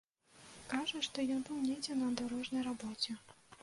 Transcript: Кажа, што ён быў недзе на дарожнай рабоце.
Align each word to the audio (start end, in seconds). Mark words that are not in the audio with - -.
Кажа, 0.71 1.03
што 1.09 1.27
ён 1.37 1.45
быў 1.51 1.63
недзе 1.69 2.01
на 2.03 2.11
дарожнай 2.23 2.69
рабоце. 2.73 3.11